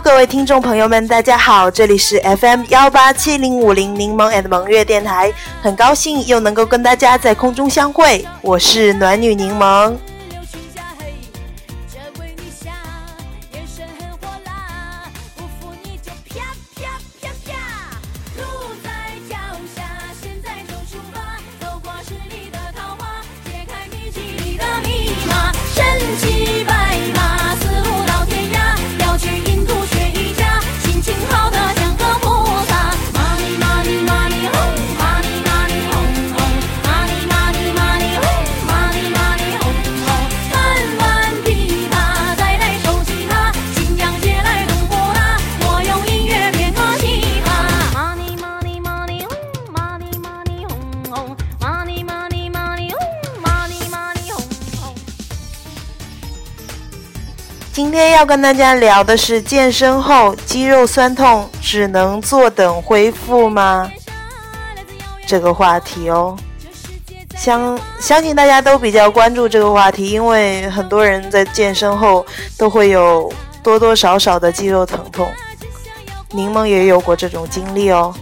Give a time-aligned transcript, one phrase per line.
[0.00, 9.96] 各位听众朋友们，大家好，这里是 FM 幺八七零五零柠檬 and 萌月电台，很高兴又能够跟大家在空中相会，我是暖女柠檬。
[58.18, 63.88] 要跟大家聊的是健身后肌肉酸痛只能坐等恢复吗？
[65.24, 66.36] 这个话题哦，
[67.36, 75.30] 相相信大家都比较关注这个话题，因为很多人在健身后都会有多多少少的肌肉疼痛，
[76.32, 78.12] 柠檬也有过这种经历哦。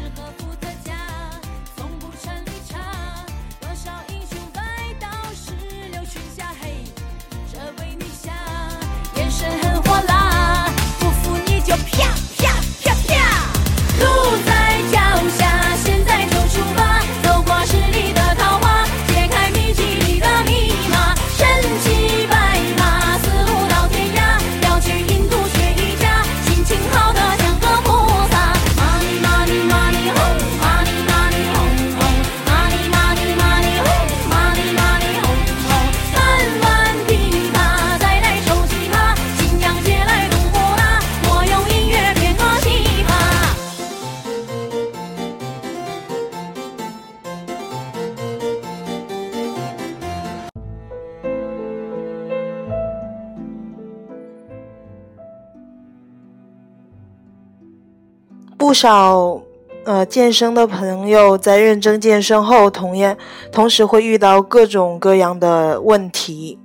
[58.77, 59.41] 少
[59.87, 63.17] 呃健身的朋友在认真健身后，同样
[63.51, 66.59] 同时会遇到各种各样的问题，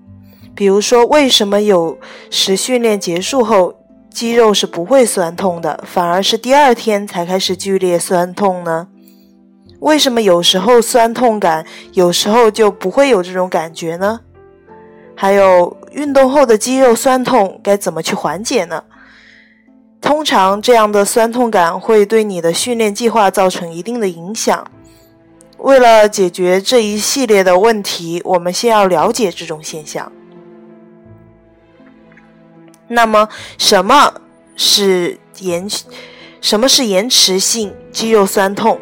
[0.53, 1.97] 比如说为什么有
[2.29, 3.73] 时训练结束后
[4.09, 8.89] 肌肉是不会酸痛的，反而是第二天才开始剧烈酸痛呢？
[9.79, 14.19] 为什么有时候酸痛感，有时候就不会有这种感觉呢？
[15.15, 18.83] 还有运动后的肌肉酸痛该怎么去缓解呢？
[20.01, 24.65] 通常这样的酸痛感会对你的训练计划造成一定的影响。
[25.59, 30.11] 为了解决这一系列的问题，我们先要了解这种现象。
[32.87, 33.29] 那么，
[33.59, 34.11] 什么
[34.55, 35.69] 是延
[36.41, 38.79] 什么是延迟性肌肉酸痛？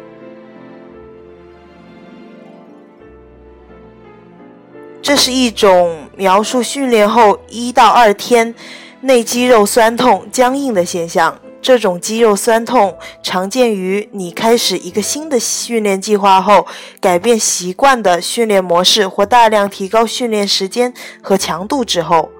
[5.02, 8.54] 这是一种描述训练后一到二天。
[9.02, 16.66] 内肌肉酸痛、僵硬的现象，这种肌肉酸痛常见于你开始一个新的训练计划后，
[17.00, 22.30] 改变习惯的训练模式或大量提高训练时间和强度之后。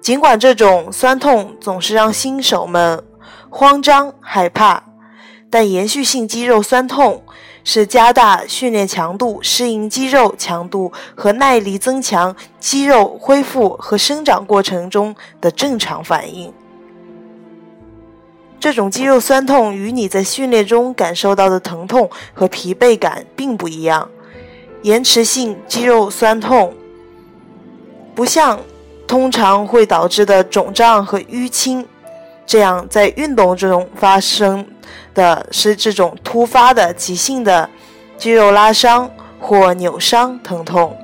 [0.00, 3.02] 尽管这种酸痛总是让新手们
[3.50, 4.84] 慌张害怕，
[5.50, 7.24] 但延续性肌肉酸痛。
[7.68, 16.52] 是加大训练强度、适应肌肉强度和耐力增强肌肉恢复和生长过程中的正常反应。
[18.60, 24.08] 这种肌肉酸痛与你在训练中感受到的疼痛和疲惫感并不一样。
[24.82, 26.72] 延迟性肌肉酸痛
[28.14, 28.60] 不像
[29.08, 31.84] 通常会导致的肿胀和淤青
[32.46, 34.64] 这样在运动中发生。
[35.16, 37.68] 的是这种突发的急性的
[38.16, 39.10] 肌肉拉伤
[39.40, 40.96] 或扭伤疼痛，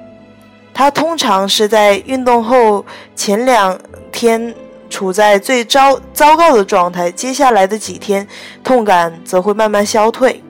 [0.73, 2.85] 它通常是在运动后
[3.17, 3.77] 前两
[4.13, 4.55] 天
[4.89, 8.29] 处在最糟糟糕的状态，接下来的几天
[8.63, 10.43] 痛感则会慢慢消退。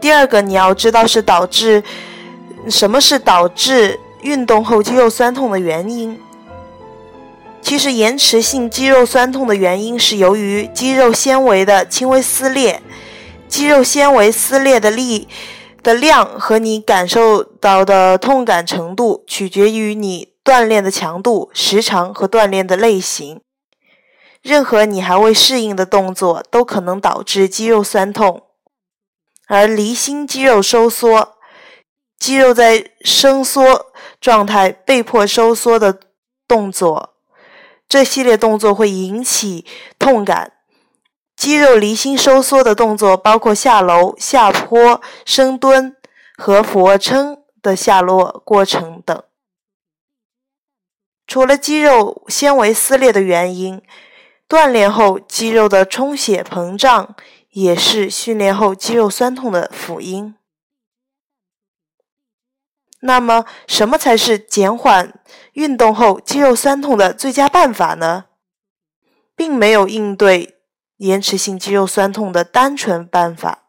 [0.00, 1.82] 第二个你要知道是导致
[2.68, 6.18] 什么是导致运动后肌肉酸痛的原因。
[7.66, 12.80] 其实，延迟性肌肉酸痛的原因是由于肌肉纤维的轻微撕裂。
[13.48, 15.26] 肌肉纤维撕裂的力
[15.82, 23.40] 的量和你感受到的痛感程度取决于你锻炼的强度、时长和锻炼的类型。
[24.42, 28.44] 任何你还未适应的动作都可能导致肌肉酸痛。
[29.48, 31.34] 而离心肌肉收缩，
[32.16, 33.86] 肌肉在伸缩
[34.20, 35.98] 状态被迫收缩的
[36.46, 37.15] 动作。
[37.88, 39.64] 这系列动作会引起
[39.98, 40.52] 痛感。
[41.36, 45.94] 肌肉离心收缩的动作包括下楼、下坡、深蹲
[46.36, 49.22] 和俯卧撑的下落过程等。
[51.26, 53.82] 除了肌肉纤维撕裂的原因，
[54.48, 57.16] 锻炼后肌肉的充血膨胀
[57.50, 60.35] 也是训练后肌肉酸痛的辅因。
[63.00, 65.12] 那么，什么才是减缓
[65.52, 68.24] 运动后肌肉酸痛的最佳办法呢？
[69.36, 70.56] 并没有应对
[70.96, 73.64] 延迟性肌肉酸痛的单纯办法。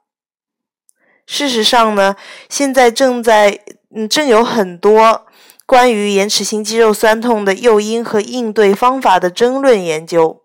[1.26, 2.16] 事实上呢，
[2.50, 3.60] 现在正在
[3.94, 5.28] 嗯正有很多
[5.66, 10.44] 关于延迟性肌肉酸痛的诱因和应对方法的争论研究。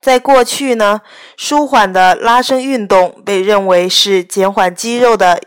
[0.00, 1.02] 在过去呢，
[1.36, 5.40] 舒缓的拉伸运动被认为是减缓肌肉的。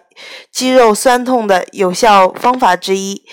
[0.51, 3.25] 肌肉酸痛的有效方法之一，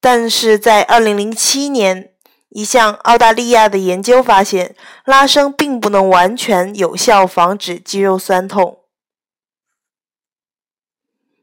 [0.00, 2.12] 但是在2007年，
[2.50, 4.74] 一项澳大利亚的研究发现，
[5.04, 8.80] 拉伸并不能完全有效防止肌肉酸痛。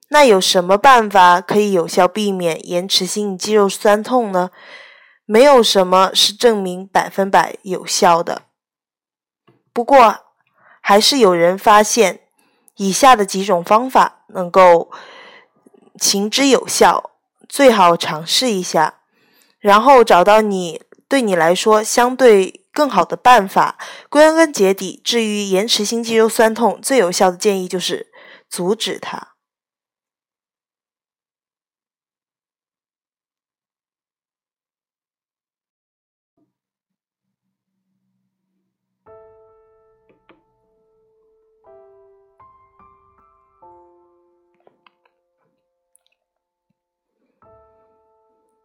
[0.10, 4.50] 那有什么办法可以有效避免延迟性肌肉酸痛呢？
[5.26, 8.42] 没有什么是证明百分百有效的。
[9.72, 10.26] 不过，
[10.82, 12.22] 还是有人发现
[12.78, 14.19] 以下的几种方法。
[14.34, 14.92] 能够
[16.00, 17.12] 行之有效，
[17.48, 18.96] 最好尝试一下，
[19.60, 23.78] 然后找到你对你来说相对更好的办法。
[24.10, 28.08] 归根结底，至于延迟性肌肉酸痛，最有效的建议就是
[28.50, 29.30] 阻止它。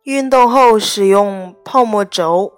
[0.04, 2.52] 运动后使用泡沫轴，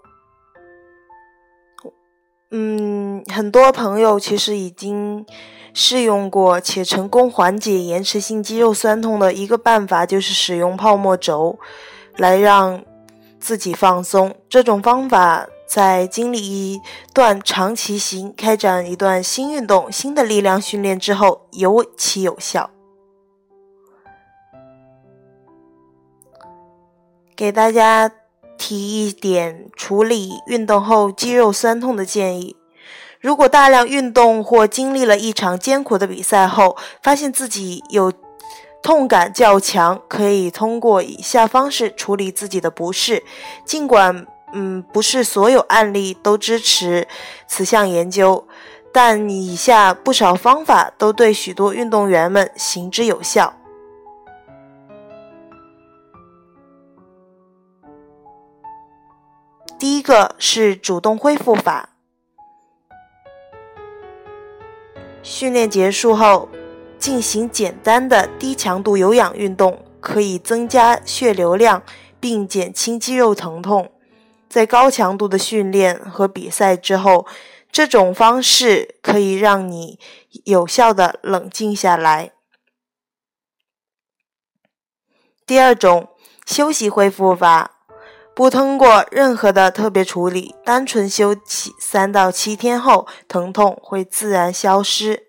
[2.50, 5.24] 嗯，很多朋友其实已经
[5.72, 11.56] 试用过且成功缓解延迟性肌肉酸痛的一个办法，就是使用泡沫轴
[12.16, 12.82] 来让
[13.38, 14.34] 自己放松。
[14.48, 16.80] 这种方法在经历一
[17.14, 22.70] 段长期行、开展一段新运动、新的力量训练之后，尤其有效。
[27.36, 28.10] 给大家
[28.56, 32.56] 提一点处理运动后肌肉酸痛的建议：
[33.20, 38.10] 如果大量运动或经历了一场艰苦的比赛后，发现自己有
[38.82, 43.22] 痛感较强，可以通过以下方式处理自己的不适。
[43.66, 47.06] 尽管嗯，不是所有案例都支持
[47.46, 48.46] 此项研究，
[48.92, 53.55] 但以下不少方法都对许多运动员们行之有效。
[59.86, 61.90] 第一个是主动恢复法。
[65.22, 66.48] 训练结束后，
[66.98, 71.84] 进行简单的低强度有氧运动，可以增加血流量
[72.18, 73.92] 并减轻肌肉疼痛。
[74.48, 77.24] 在高强度的训练和比赛之后，
[77.70, 80.00] 这种方式可以让你
[80.46, 82.32] 有效的冷静下来。
[85.46, 86.08] 第二种
[86.44, 87.75] 休息恢复法。
[88.36, 95.22] 不通过任何的特别处理，单纯休息三到七天后，疼痛会自然消失。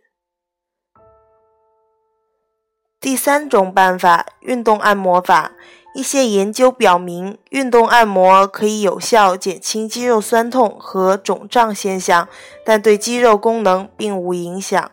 [2.99, 5.53] 第三种办法，运动按摩法。
[5.95, 12.27] 一些研究表明，运动按摩可以有效减轻肌肉酸痛和肿胀现象，
[12.65, 14.91] 但对肌肉功能并无影响。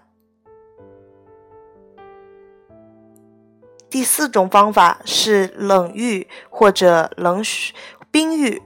[3.91, 7.75] 第四种方法是冷浴或者冷水。
[8.15, 8.63] 冰浴，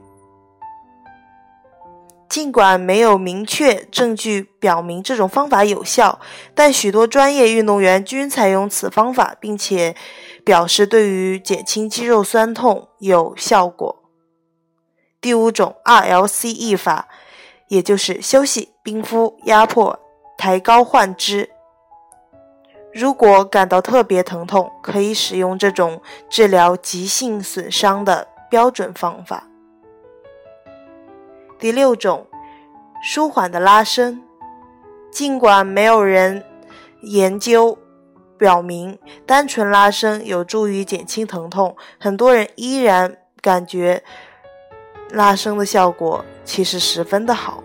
[2.29, 6.19] 尽管没有明确证据表明这种方法有效，
[6.53, 9.95] 但许多专业运动员均采用此方法，并且
[10.45, 14.03] 表示对于减轻肌肉酸痛有效果。
[15.19, 17.07] 第五种 RLCE 法，
[17.69, 19.99] 也就是休息、冰敷、压迫、
[20.37, 21.49] 抬高换肢。
[22.93, 28.27] 如果感到特别疼痛，可以使用这种治疗急性损伤的。
[28.49, 29.47] 标准方法。
[31.59, 32.27] 第六种，
[33.03, 34.23] 舒缓的拉伸。
[35.11, 36.45] 尽管没有人
[37.01, 37.77] 研究
[38.37, 44.03] 表明单纯拉伸有助于减轻疼痛，很多人依然感觉
[45.09, 47.63] 拉伸的效果其实十分的好。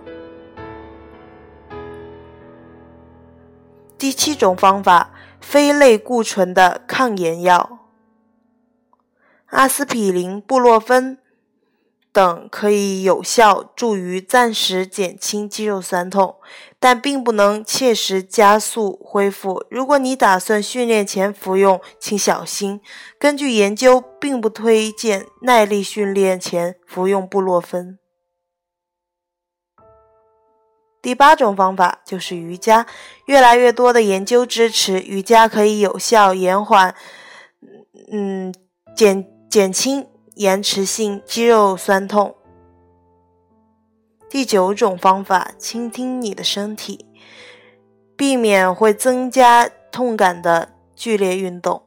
[3.99, 5.11] 第七种方法，
[5.41, 7.74] 非类固醇的抗炎药。
[9.47, 11.19] 阿司匹林、布洛芬
[12.13, 16.37] 等可以有效助于暂时减轻肌肉酸痛，
[16.79, 19.65] 但并不能切实加速恢复。
[19.69, 22.81] 如果你打算训练前服用，请小心。
[23.19, 27.99] 根据研究，并不推荐耐力训练前服用布洛芬。
[31.03, 32.87] 第八种方法就是瑜伽。
[33.27, 36.95] 越来越多的研究支持瑜伽可以有效延缓，
[38.11, 38.55] 嗯，
[38.97, 40.09] 减减轻。
[40.35, 42.35] 延迟性肌肉酸痛。
[44.29, 47.07] 第九种方法，倾听你的身体，
[48.17, 51.85] 避免会增加痛感的剧烈运动。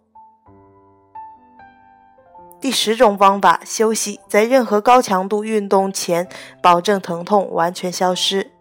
[2.61, 6.29] 第十种方法，休息，在任何高强度运动前，
[6.63, 8.53] 保证疼痛完全消失。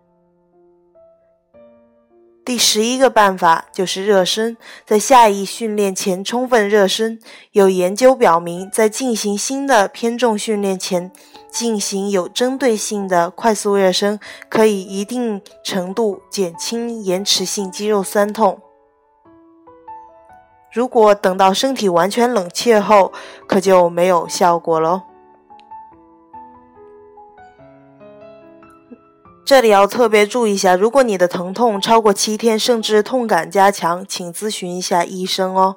[2.47, 7.19] 第十一个办法就是热身，在下一训练前充分热身。
[7.51, 11.11] 有研究表明，在进行新的偏重训练前
[11.51, 18.61] 进行有针对性的快速热身，可以一定程度减轻延迟性肌肉酸痛。
[20.73, 23.13] 如果等到身体完全冷却后，
[23.49, 25.03] 可就没有效果了。
[29.47, 35.77] 这里要特别注意一下，如果你的疼痛超过七天，甚至痛感加强，请咨询一下医生哦。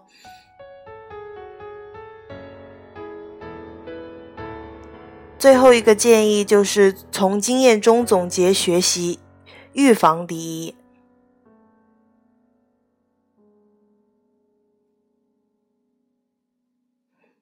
[5.37, 9.19] 最后一个建议就是从经验中总结学习，
[9.73, 10.78] 预防第一。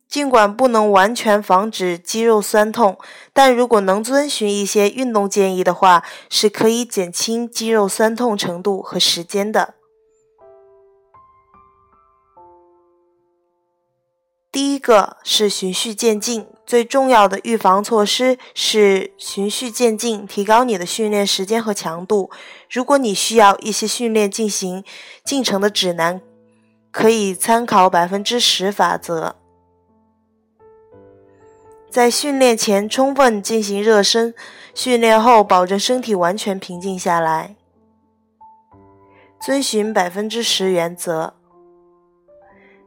[0.10, 2.98] 尽管不能完全防止肌肉酸痛，
[3.34, 9.76] 但如果能遵循一些运动建议的话，是可以减轻肌肉酸痛程度和时间的。
[14.50, 22.32] 第一个是循序渐进，最重要的预防措施是循序渐进，提高你的训练时间和强度。
[22.72, 24.84] 如果你需要一些训练进行
[25.24, 26.22] 进程的指南，
[26.92, 29.36] 可以参考百分之十法则。
[31.90, 34.34] 在训练前充分进行热身，
[34.74, 37.56] 训练后保证身体完全平静下来。
[39.40, 41.36] 遵循百分之十原则。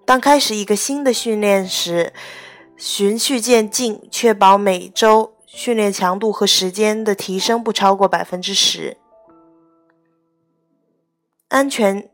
[0.05, 2.13] 当开始一个新的训练时，
[2.77, 8.97] 循序渐进，确保每周训练强度和时间的提升不超过百分之十。
[11.49, 12.11] 安全，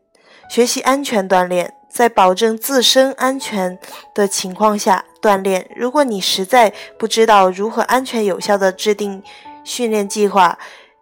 [0.49, 1.76] 学习安全锻炼。
[1.97, 3.79] 在保证自身安全
[4.13, 5.67] 的情况下锻炼。
[5.75, 9.23] 如果你实在不知道如何安全有效的制定
[9.63, 10.59] 训练计划，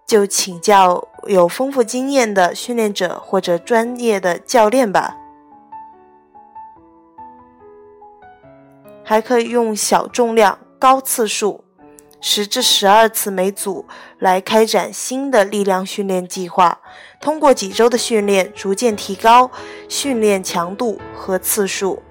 [0.08, 5.18] 就请教有丰富经验的训练者或者专业的教练吧。
[9.04, 11.65] 还可以用小重量、高次数。
[12.22, 13.86] 十至十二次每组
[14.18, 16.82] 来开展新的力量训练计划，
[17.22, 19.52] 通过几周的训练，逐渐提高
[19.88, 22.02] 训练强度和次数。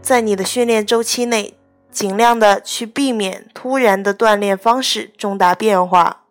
[0.00, 1.58] 在你的训练周期内，
[1.90, 6.24] 尽量的去避免突然的锻炼方式重大变化，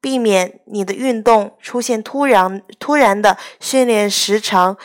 [0.00, 4.76] 避免你的运动出现突然突然的训练时长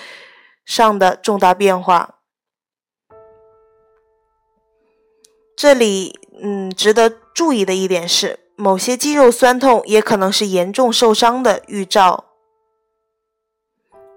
[0.65, 2.20] 上的重大变化。
[5.55, 12.25] 这里，嗯，值得注意的一点是，某些肌肉酸痛也可能是严重受伤的预兆。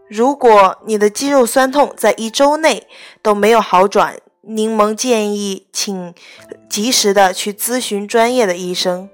[0.08, 2.86] 如果你的肌肉酸痛在一周内
[3.22, 6.14] 都没有好转，柠檬建议请
[6.68, 9.08] 及时的去咨询专业的医生。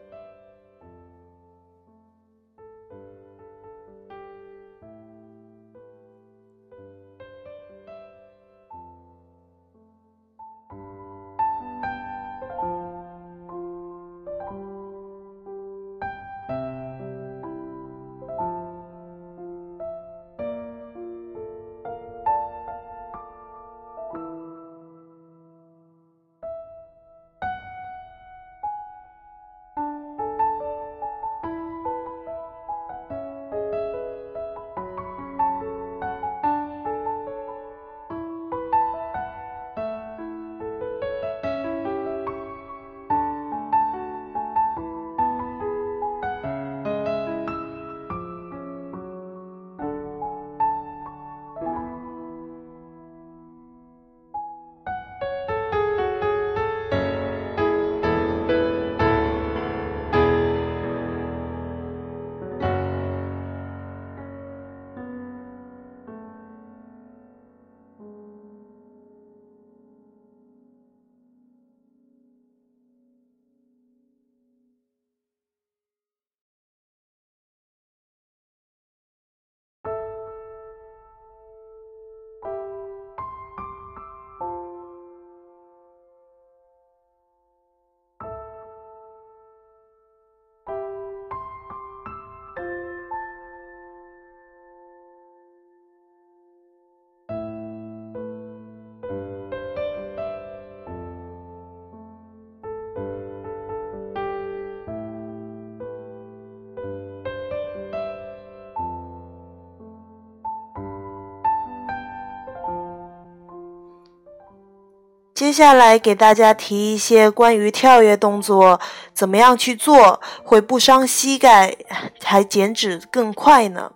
[115.40, 118.78] 接下来给大家提一些关于跳跃动作
[119.14, 121.74] 怎么样去做会不伤膝盖，
[122.22, 123.90] 还减脂更快呢？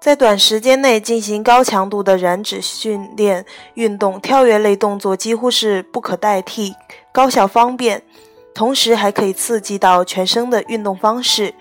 [0.00, 6.74] 在短时间内进行高强度的燃脂训练运动，跳跃类动作几乎是不可代替，
[7.12, 8.02] 高效方便，
[8.54, 11.52] 同时还可以刺激到全身的运动方式。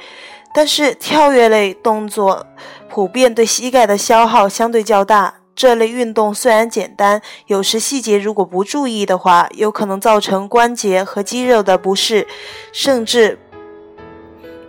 [0.55, 2.47] 但是，跳跃类动作
[2.87, 5.41] 普遍对膝盖的消耗相对较大。
[5.53, 12.25] 这类运动虽然简单，有时细节如果不注意的话，有可能造成关节和肌肉的不适，
[12.71, 13.37] 甚至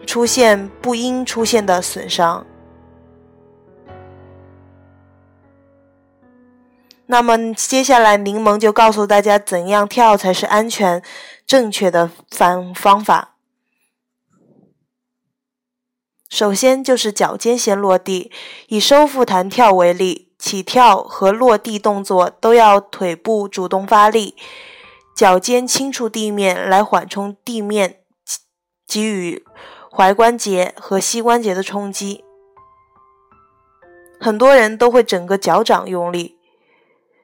[0.04, 2.44] 出现不应出现的损伤。
[7.06, 11.00] 那么接下来，柠檬就告诉大家怎样跳才是安全、
[11.46, 13.35] 正确的方方法。
[16.28, 18.30] 首先就是脚尖先落地，
[18.68, 24.34] 以收腹弹跳为例，起跳和落地动作都要腿部主动发力，
[25.16, 28.00] 脚尖轻触地面来缓冲地面
[28.86, 29.44] 给予
[29.90, 32.24] 踝关节和膝关节的冲击。
[34.20, 36.36] 很多人都会整个脚掌用力。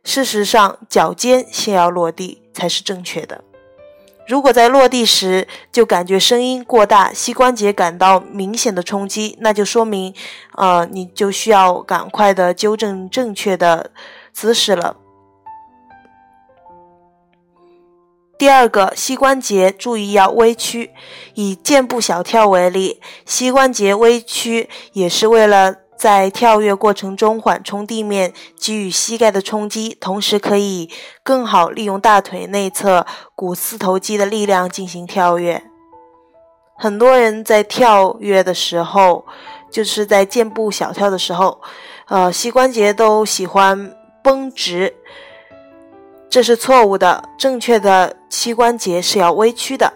[0.04, 3.44] 事实上，脚尖先要落地才是正确的。
[4.26, 10.14] 如果在落地时就感觉声音过大，膝关节感到明显的冲击，那就说明，
[10.56, 13.90] 呃，你就需要赶快的纠正正确的
[14.32, 14.96] 姿势了。
[18.38, 20.92] 第二个，膝关节注意要微屈。
[21.34, 25.81] 以箭步小跳为例，膝关节微屈也是为了。
[26.02, 30.90] 在跳跃过程中缓冲地面，给予膝盖的冲击，同时可以
[31.22, 35.62] 更好利用大腿内侧股四头肌的力量进行跳跃。
[36.76, 39.24] 很多人在跳跃的时候，
[39.70, 41.60] 就是在箭步小跳的时候，
[42.08, 44.96] 呃，膝关节都喜欢绷直，
[46.28, 47.28] 这是错误的。
[47.38, 49.92] 正确的膝关节是要微屈的。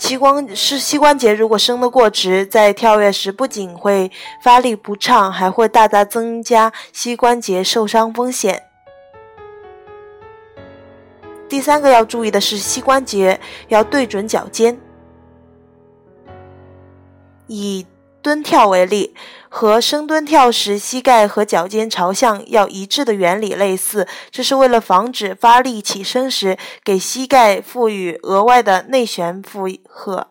[0.00, 4.10] 膝关是膝关节，如果伸得过直，在跳跃时不仅会
[4.42, 8.64] 发力不畅，还会大大增加膝关节受伤风险。
[11.48, 14.80] 第三个要注意的是，膝关节要对准脚尖，
[17.46, 17.86] 以。
[18.22, 19.14] 蹲跳为例，
[19.48, 30.28] 和深蹲跳时膝盖和脚尖朝向要一致的原理类似，这是为了防止发力起身时给膝盖赋予额外的内旋负荷。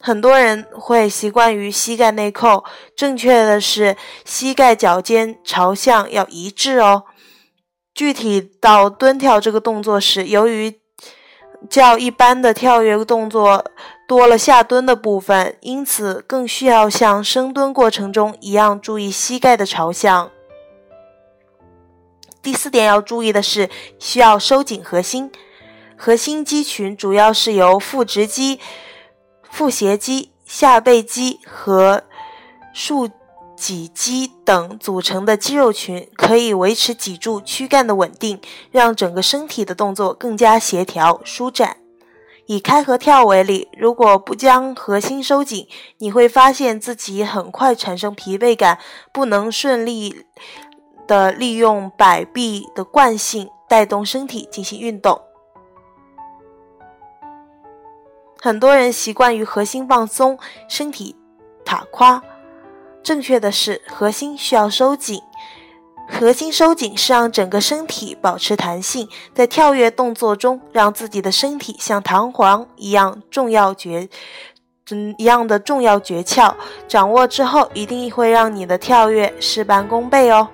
[0.00, 2.64] 很多人会习惯于膝盖内扣，
[2.96, 7.04] 正确的是膝盖脚尖朝向要一致哦。
[7.92, 10.77] 具体到蹲跳这个动作时，由于
[11.70, 13.64] 较一般的跳跃动作。
[14.06, 20.30] 多了下蹲的部分，因此更需要像深蹲过程中一样注意膝盖的朝向。
[22.40, 23.68] 第四点要注意的是，
[23.98, 25.30] 需要收紧核心。
[25.94, 28.60] 核心肌群主要是由腹直肌、
[29.50, 32.04] 腹斜肌、下背肌和
[32.72, 33.10] 竖
[33.56, 41.76] 脊肌等组成的肌肉群，可以维持脊柱、躯干的稳定，让整个身体的动作更加协调、舒展。
[42.46, 48.78] 以开合跳为例，如果不将核心收紧，你会发现自己很快产生疲惫感，
[49.12, 50.24] 不能顺利
[51.06, 55.20] 的利用摆臂的惯性带动身体进行运动。
[58.40, 60.38] 很多人习惯于核心放松，
[60.70, 61.14] 身体
[61.66, 62.22] 塔垮，
[63.02, 65.20] 正确的是核心需要收紧。
[66.10, 74.08] 核心收紧是让整个身体保持弹性，在跳跃动作中让自己的身体像弹簧一样重要诀，
[74.90, 76.54] 嗯一样的重要诀窍，
[76.88, 80.48] 掌握之后一定会让你的跳跃事半功倍哦。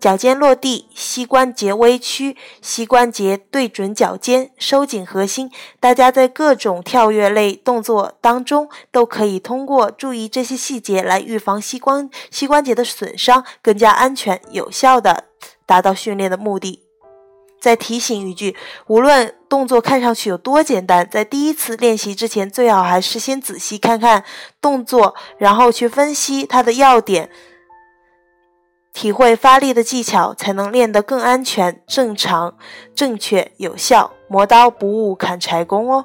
[0.00, 5.50] 脚尖落地，膝关节微屈，膝关节对准脚尖，收紧核心。
[5.80, 15.24] 大家在各种跳跃类动作当中，都可以通过注意这些细节来预防膝关膝关节的损伤，更加安全有效的
[15.66, 16.84] 达到训练的目的。
[17.60, 18.54] 再提醒一句，
[18.86, 24.22] 无论动作看上去有多简单，在第一次练习之前，最好还是先仔细看看
[24.60, 27.28] 动作，然后去分析它的要点。
[28.92, 32.56] 体会发力的技巧，才能练得更安全、正常、
[32.94, 34.12] 正确、有效。
[34.28, 36.04] 磨刀不误砍柴工哦。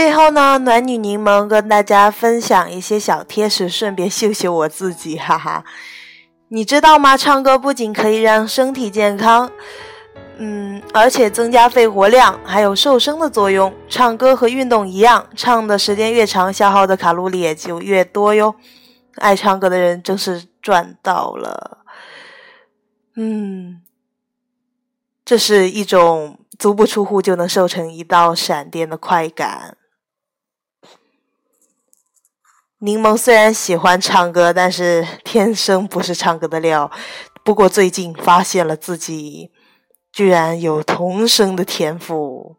[0.00, 5.64] 最后呢，暖女柠檬跟大家分享一些小贴士，顺便秀秀我自己，哈哈。
[6.50, 7.16] 你知道吗？
[7.16, 9.50] 唱歌不仅可以让身体健康，
[10.36, 13.74] 嗯，而且增加肺活量，还有瘦身的作用。
[13.88, 18.54] 唱歌和运动一样，唱的时间越长，消耗的卡路里也就越多哟。
[19.16, 21.78] 爱唱歌的人真是赚到了，
[23.16, 23.80] 嗯，
[25.24, 29.76] 这是一种足不出户就能瘦成一道闪电的快感。
[32.80, 36.88] 柠檬虽然喜欢唱歌，但是天生不是唱歌的料。
[37.42, 39.50] 不过最近发现了自己
[40.12, 42.56] 居然有童声的天赋。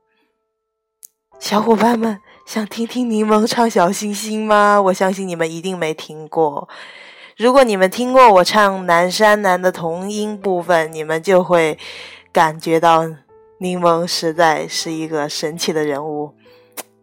[1.39, 4.81] 小伙伴们想听听柠檬唱《小星星》吗？
[4.81, 6.67] 我相信你们一定没听过。
[7.37, 11.79] 如果你们听过我唱《南山南》的童音部分，你们就会
[12.33, 13.07] 感觉到
[13.59, 16.33] 柠檬实在是一个神奇的人物。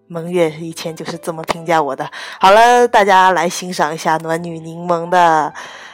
[0.09, 2.09] 蒙月以前就是这么评价我的。
[2.41, 5.53] 好了，大家来欣赏一下暖女柠檬的，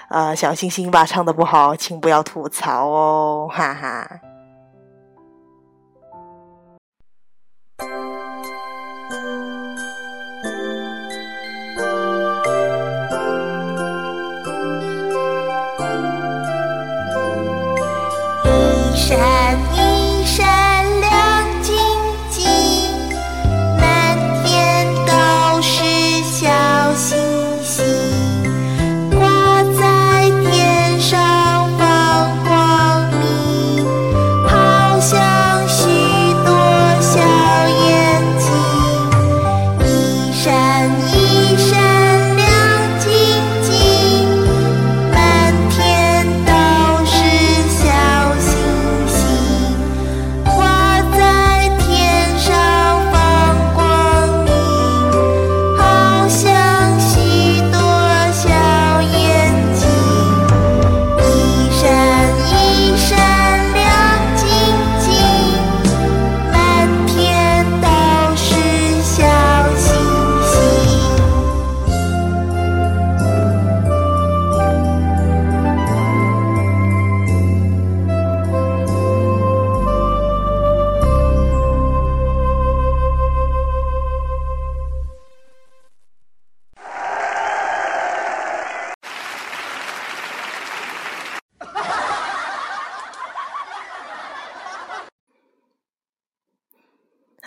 [0.08, 1.04] 呃，小星星吧。
[1.04, 4.20] 唱的不好，请不要吐槽哦， 哈哈。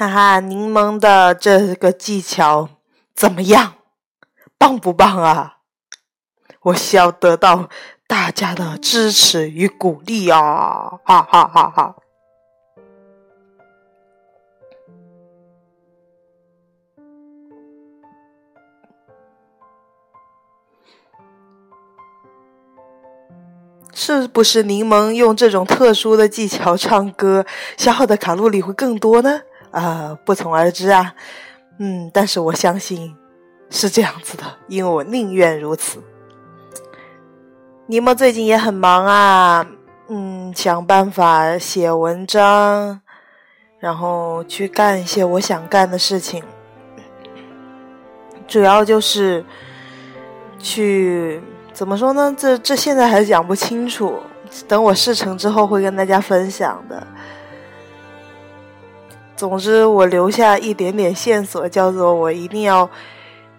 [0.06, 2.70] 哈哈，柠檬的这个技巧
[3.15, 3.74] 怎么样？
[4.58, 5.58] 棒不棒啊？
[6.62, 7.70] 我需要得到
[8.08, 11.00] 大家的支持与鼓励啊！
[11.04, 11.96] 哈哈哈哈！
[23.94, 27.46] 是不是柠檬用这种特殊的技巧唱歌，
[27.78, 29.41] 消耗的卡路里会更多呢？
[29.76, 31.14] 啊，不从而知啊，
[31.80, 33.14] 嗯，但是我相信
[33.70, 36.02] 是这样子的，因为我宁愿如此。
[37.88, 39.68] 尼莫最近也很忙啊，
[40.08, 43.02] 嗯，想办法写文章，
[43.78, 46.42] 然后去干一些我想干的事情，
[48.48, 49.44] 主要就是
[50.58, 51.42] 去
[51.74, 52.34] 怎么说呢？
[52.38, 54.22] 这这现在还讲不清楚，
[54.70, 57.06] 等我事成之后会跟大家分享的。
[59.36, 62.89] 总之，我留下一点点线索，叫做我一定要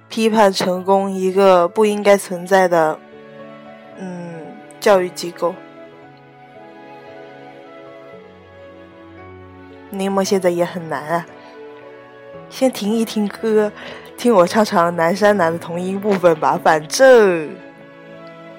[0.09, 2.99] 批判成功一个不应该存在的，
[3.99, 4.41] 嗯，
[4.81, 5.55] 教育机构。
[9.91, 11.27] 柠檬现在也很难啊，
[12.49, 13.71] 先听一听歌，
[14.17, 16.59] 听我唱唱南山南的同音部分吧。
[16.63, 17.51] 反正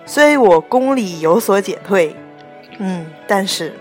[0.05, 2.15] 虽我功力有所减退，
[2.77, 3.73] 嗯，但是。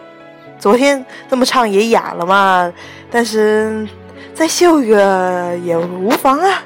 [0.58, 2.72] 昨天这么唱也哑了嘛，
[3.10, 3.88] 但是
[4.34, 6.62] 再秀个也无妨啊。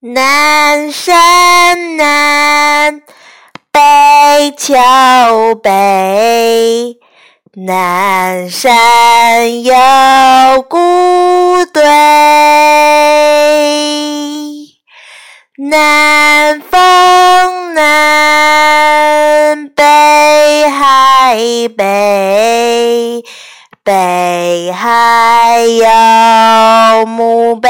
[0.00, 3.02] 南山南，
[3.72, 6.96] 北桥北，
[7.54, 9.74] 南山有
[10.68, 10.76] 古
[11.72, 11.82] 堆。
[15.58, 18.95] 南风南，
[19.74, 21.36] 北海
[21.76, 23.22] 北
[23.82, 27.68] 北海有墓碑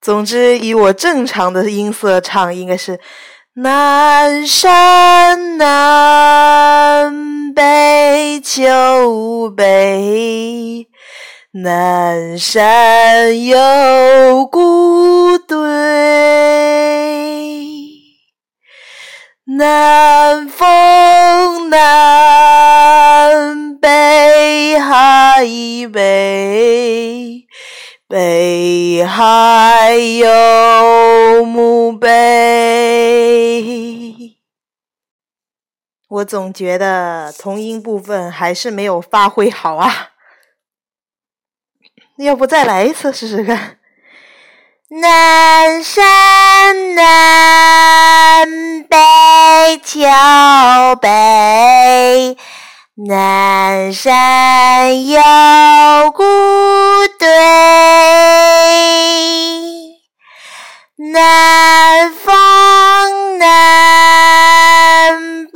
[0.00, 3.00] 总之以我正常的音色唱应该是
[3.54, 10.88] 南山南北秋北，
[11.52, 15.56] 南山有古堆，
[19.56, 21.78] 南风南
[23.78, 25.46] 北海
[25.90, 27.46] 北。
[28.06, 32.06] 北海有墓碑。
[36.08, 40.10] 我总觉得同音部分还是没有发挥好啊，
[42.18, 43.78] 要不再来一次试试看？
[44.88, 48.46] 南山南
[48.84, 48.96] 北
[49.82, 49.98] 秋
[51.00, 52.36] 北。
[53.08, 55.20] 南山有
[56.14, 56.22] 古
[57.18, 57.28] 堆，
[61.12, 64.75] 南风南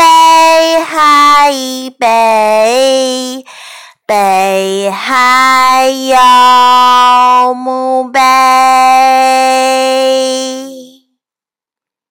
[0.01, 1.53] 北海
[1.99, 3.45] 北，
[4.07, 8.19] 北海有墓碑。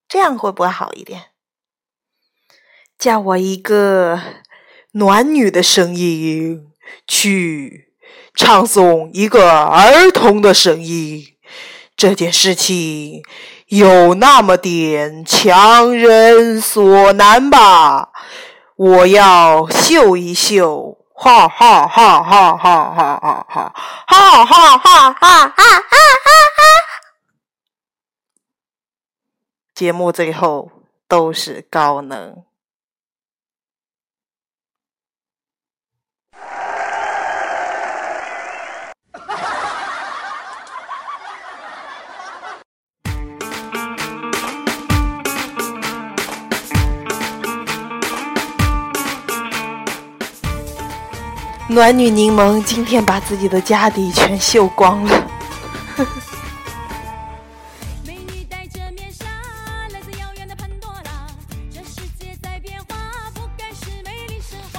[0.08, 1.32] 这样会不会好一点？
[3.00, 4.22] 叫我一个。
[4.94, 6.72] 暖女的声音
[7.08, 7.94] 去
[8.34, 11.24] 唱诵一个儿童的声音，
[11.96, 13.22] 这件事情
[13.70, 18.10] 有那么点强人所难吧？
[18.76, 23.74] 我要秀一秀，哈哈哈哈哈哈哈哈
[24.08, 25.54] 哈哈哈哈哈哈！
[29.76, 30.72] 节目最后
[31.08, 32.44] 都是高能。
[51.72, 55.28] 暖女柠檬今天把自己的家底全秀光了。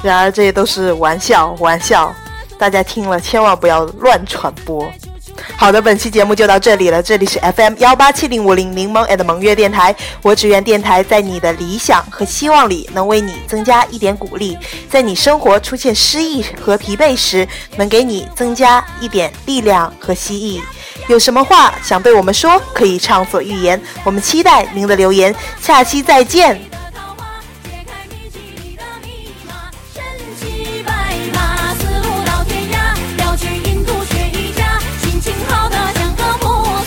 [0.03, 2.13] 然而这些都是玩笑，玩笑，
[2.59, 4.91] 大家听了千万不要乱传播。
[5.61, 7.03] 好的，本期节目就到这里了。
[7.03, 9.95] 这里是 FM 幺八七零五零柠檬 and 萌月电台。
[10.23, 14.57] 我只愿电台在你的理想和希望里，能为你增加一点鼓励；
[14.89, 17.47] 在你生活出现失意和疲惫时，
[17.77, 20.63] 能给你增加一点力量和希冀。
[21.09, 23.79] 有什么话想对我们说，可以畅所欲言。
[24.03, 25.35] 我们期待您的留言。
[25.61, 26.70] 下期再见。